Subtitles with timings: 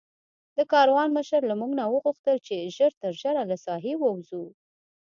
[0.57, 4.43] د کاروان مشر له موږ نه وغوښتل چې ژر تر ژره له ساحې ووځو.